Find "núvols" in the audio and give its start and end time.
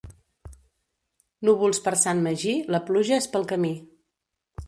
1.49-1.81